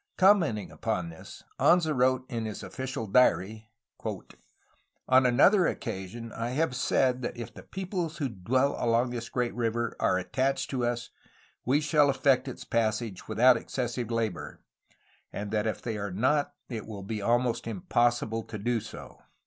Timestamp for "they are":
15.83-16.09